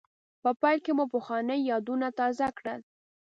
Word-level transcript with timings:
په 0.43 0.49
پیل 0.61 0.77
کې 0.85 0.91
مو 0.97 1.05
پخواني 1.13 1.57
یادونه 1.71 2.07
تازه 2.19 2.47
کړل. 2.57 2.79